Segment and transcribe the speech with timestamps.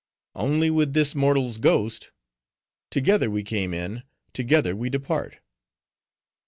[0.33, 4.01] "Only with this mortal's ghost:—together we came in,
[4.33, 5.37] together we depart."